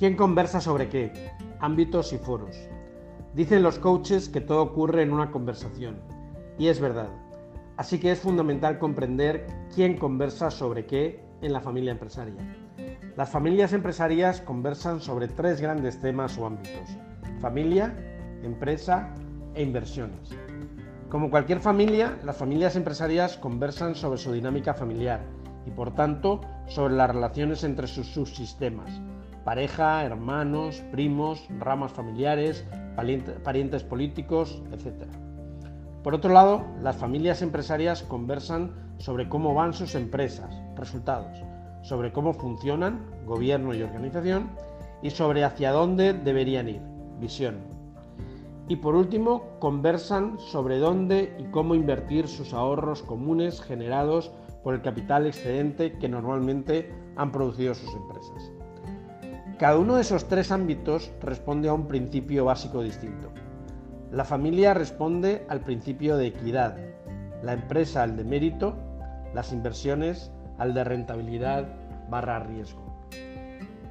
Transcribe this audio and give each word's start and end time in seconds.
¿Quién 0.00 0.16
conversa 0.16 0.62
sobre 0.62 0.88
qué? 0.88 1.12
Ámbitos 1.58 2.14
y 2.14 2.16
foros. 2.16 2.56
Dicen 3.34 3.62
los 3.62 3.78
coaches 3.78 4.30
que 4.30 4.40
todo 4.40 4.62
ocurre 4.62 5.02
en 5.02 5.12
una 5.12 5.30
conversación. 5.30 6.00
Y 6.56 6.68
es 6.68 6.80
verdad. 6.80 7.10
Así 7.76 8.00
que 8.00 8.10
es 8.10 8.20
fundamental 8.20 8.78
comprender 8.78 9.46
quién 9.74 9.98
conversa 9.98 10.50
sobre 10.50 10.86
qué 10.86 11.22
en 11.42 11.52
la 11.52 11.60
familia 11.60 11.92
empresaria. 11.92 12.40
Las 13.14 13.28
familias 13.28 13.74
empresarias 13.74 14.40
conversan 14.40 15.02
sobre 15.02 15.28
tres 15.28 15.60
grandes 15.60 16.00
temas 16.00 16.38
o 16.38 16.46
ámbitos. 16.46 16.96
Familia, 17.42 17.94
empresa 18.42 19.12
e 19.52 19.62
inversiones. 19.62 20.30
Como 21.10 21.28
cualquier 21.28 21.60
familia, 21.60 22.18
las 22.24 22.38
familias 22.38 22.74
empresarias 22.74 23.36
conversan 23.36 23.94
sobre 23.94 24.18
su 24.18 24.32
dinámica 24.32 24.72
familiar 24.72 25.20
y 25.66 25.70
por 25.70 25.94
tanto 25.94 26.40
sobre 26.68 26.94
las 26.94 27.10
relaciones 27.10 27.64
entre 27.64 27.86
sus 27.86 28.06
subsistemas, 28.06 28.98
pareja, 29.44 30.04
hermanos, 30.04 30.82
primos, 30.90 31.46
ramas 31.58 31.92
familiares, 31.92 32.64
parientes 33.44 33.82
políticos, 33.84 34.62
etc. 34.72 35.04
Por 36.02 36.14
otro 36.14 36.32
lado, 36.32 36.64
las 36.82 36.96
familias 36.96 37.42
empresarias 37.42 38.02
conversan 38.02 38.72
sobre 38.98 39.28
cómo 39.28 39.54
van 39.54 39.72
sus 39.72 39.94
empresas, 39.94 40.54
resultados, 40.76 41.42
sobre 41.82 42.12
cómo 42.12 42.34
funcionan, 42.34 43.06
gobierno 43.26 43.74
y 43.74 43.82
organización, 43.82 44.50
y 45.02 45.10
sobre 45.10 45.44
hacia 45.44 45.72
dónde 45.72 46.12
deberían 46.12 46.68
ir, 46.68 46.82
visión. 47.18 47.56
Y 48.68 48.76
por 48.76 48.94
último, 48.94 49.58
conversan 49.58 50.38
sobre 50.38 50.78
dónde 50.78 51.34
y 51.38 51.44
cómo 51.50 51.74
invertir 51.74 52.28
sus 52.28 52.52
ahorros 52.54 53.02
comunes 53.02 53.60
generados 53.60 54.30
por 54.62 54.74
el 54.74 54.82
capital 54.82 55.26
excedente 55.26 55.98
que 55.98 56.08
normalmente 56.08 56.94
han 57.16 57.32
producido 57.32 57.74
sus 57.74 57.92
empresas. 57.94 58.59
Cada 59.60 59.76
uno 59.76 59.96
de 59.96 60.00
esos 60.00 60.26
tres 60.26 60.52
ámbitos 60.52 61.12
responde 61.20 61.68
a 61.68 61.74
un 61.74 61.86
principio 61.86 62.46
básico 62.46 62.82
distinto. 62.82 63.28
La 64.10 64.24
familia 64.24 64.72
responde 64.72 65.44
al 65.50 65.60
principio 65.60 66.16
de 66.16 66.28
equidad, 66.28 66.78
la 67.42 67.52
empresa 67.52 68.02
al 68.02 68.16
de 68.16 68.24
mérito, 68.24 68.74
las 69.34 69.52
inversiones 69.52 70.32
al 70.56 70.72
de 70.72 70.82
rentabilidad 70.84 71.66
barra 72.08 72.38
riesgo. 72.38 72.80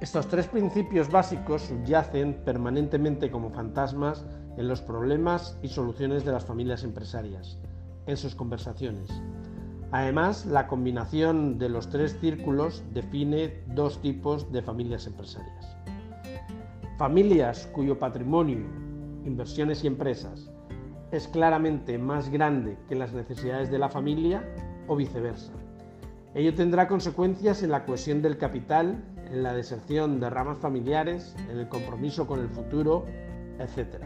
Estos 0.00 0.28
tres 0.28 0.46
principios 0.46 1.10
básicos 1.10 1.62
subyacen 1.62 2.34
permanentemente 2.44 3.28
como 3.32 3.50
fantasmas 3.50 4.24
en 4.56 4.68
los 4.68 4.82
problemas 4.82 5.58
y 5.62 5.68
soluciones 5.68 6.24
de 6.24 6.30
las 6.30 6.44
familias 6.44 6.84
empresarias, 6.84 7.58
en 8.06 8.16
sus 8.16 8.36
conversaciones. 8.36 9.10
Además, 9.92 10.46
la 10.46 10.66
combinación 10.66 11.58
de 11.58 11.68
los 11.68 11.88
tres 11.88 12.18
círculos 12.20 12.82
define 12.92 13.62
dos 13.68 14.00
tipos 14.02 14.50
de 14.52 14.62
familias 14.62 15.06
empresarias. 15.06 15.76
Familias 16.98 17.68
cuyo 17.72 17.98
patrimonio 17.98 18.86
inversiones 19.26 19.84
y 19.84 19.86
empresas, 19.86 20.50
es 21.10 21.28
claramente 21.28 21.98
más 21.98 22.30
grande 22.30 22.78
que 22.88 22.94
las 22.94 23.12
necesidades 23.12 23.70
de 23.70 23.78
la 23.78 23.88
familia 23.88 24.42
o 24.86 24.96
viceversa. 24.96 25.52
Ello 26.34 26.54
tendrá 26.54 26.88
consecuencias 26.88 27.62
en 27.62 27.70
la 27.70 27.84
cohesión 27.84 28.22
del 28.22 28.38
capital, 28.38 29.04
en 29.30 29.42
la 29.42 29.54
deserción 29.54 30.20
de 30.20 30.30
ramas 30.30 30.58
familiares, 30.58 31.34
en 31.50 31.58
el 31.58 31.68
compromiso 31.68 32.26
con 32.26 32.40
el 32.40 32.48
futuro, 32.48 33.06
etc. 33.58 34.04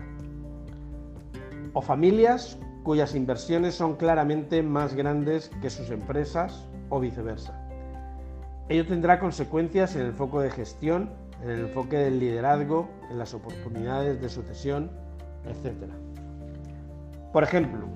O 1.72 1.82
familias 1.82 2.58
cuyas 2.82 3.14
inversiones 3.14 3.74
son 3.74 3.96
claramente 3.96 4.62
más 4.62 4.94
grandes 4.94 5.50
que 5.60 5.70
sus 5.70 5.90
empresas 5.90 6.66
o 6.88 7.00
viceversa. 7.00 7.54
Ello 8.68 8.86
tendrá 8.86 9.18
consecuencias 9.18 9.96
en 9.96 10.02
el 10.02 10.12
foco 10.12 10.40
de 10.40 10.50
gestión, 10.50 11.10
en 11.42 11.50
el 11.50 11.60
enfoque 11.66 11.96
del 11.98 12.20
liderazgo, 12.20 12.88
en 13.10 13.18
las 13.18 13.34
oportunidades 13.34 14.20
de 14.20 14.28
sucesión, 14.28 14.90
etc. 15.46 15.90
Por 17.32 17.42
ejemplo, 17.42 17.86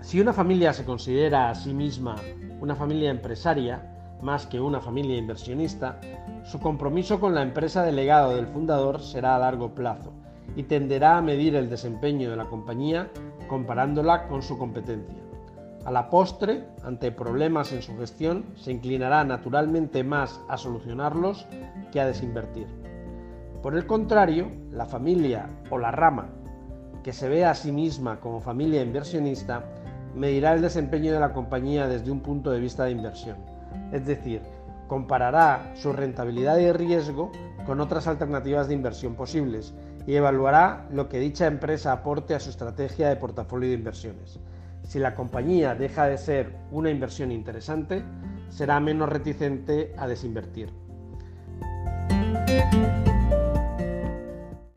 si 0.00 0.20
una 0.20 0.32
familia 0.32 0.72
se 0.72 0.84
considera 0.84 1.50
a 1.50 1.54
sí 1.54 1.72
misma 1.72 2.16
una 2.60 2.76
familia 2.76 3.10
empresaria, 3.10 3.92
más 4.22 4.46
que 4.46 4.60
una 4.60 4.80
familia 4.80 5.16
inversionista, 5.16 6.00
su 6.44 6.60
compromiso 6.60 7.20
con 7.20 7.34
la 7.34 7.42
empresa 7.42 7.82
delegado 7.82 8.34
del 8.34 8.46
fundador 8.46 9.00
será 9.00 9.36
a 9.36 9.38
largo 9.38 9.74
plazo 9.74 10.12
y 10.54 10.64
tenderá 10.64 11.18
a 11.18 11.22
medir 11.22 11.56
el 11.56 11.68
desempeño 11.68 12.30
de 12.30 12.36
la 12.36 12.46
compañía 12.46 13.10
comparándola 13.48 14.28
con 14.28 14.42
su 14.42 14.56
competencia. 14.58 15.16
A 15.84 15.90
la 15.90 16.10
postre, 16.10 16.64
ante 16.82 17.12
problemas 17.12 17.72
en 17.72 17.82
su 17.82 17.96
gestión, 17.96 18.44
se 18.56 18.72
inclinará 18.72 19.24
naturalmente 19.24 20.02
más 20.04 20.40
a 20.48 20.56
solucionarlos 20.56 21.46
que 21.92 22.00
a 22.00 22.06
desinvertir. 22.06 22.66
Por 23.62 23.76
el 23.76 23.86
contrario, 23.86 24.50
la 24.72 24.86
familia 24.86 25.48
o 25.70 25.78
la 25.78 25.90
rama 25.90 26.28
que 27.06 27.12
se 27.12 27.28
ve 27.28 27.44
a 27.44 27.54
sí 27.54 27.70
misma 27.70 28.18
como 28.18 28.40
familia 28.40 28.82
inversionista, 28.82 29.62
medirá 30.16 30.54
el 30.54 30.60
desempeño 30.60 31.12
de 31.12 31.20
la 31.20 31.32
compañía 31.32 31.86
desde 31.86 32.10
un 32.10 32.18
punto 32.18 32.50
de 32.50 32.58
vista 32.58 32.84
de 32.84 32.90
inversión. 32.90 33.36
Es 33.92 34.04
decir, 34.04 34.42
comparará 34.86 35.72
su 35.74 35.92
rentabilidad 35.92 36.58
y 36.58 36.72
riesgo 36.72 37.32
con 37.64 37.80
otras 37.80 38.06
alternativas 38.06 38.68
de 38.68 38.74
inversión 38.74 39.14
posibles 39.14 39.74
y 40.06 40.14
evaluará 40.14 40.86
lo 40.90 41.08
que 41.08 41.18
dicha 41.18 41.46
empresa 41.46 41.92
aporte 41.92 42.34
a 42.34 42.40
su 42.40 42.50
estrategia 42.50 43.08
de 43.08 43.16
portafolio 43.16 43.68
de 43.68 43.74
inversiones. 43.74 44.38
Si 44.84 45.00
la 45.00 45.14
compañía 45.14 45.74
deja 45.74 46.06
de 46.06 46.16
ser 46.16 46.52
una 46.70 46.90
inversión 46.90 47.32
interesante, 47.32 48.04
será 48.48 48.78
menos 48.78 49.08
reticente 49.08 49.92
a 49.96 50.06
desinvertir. 50.06 50.70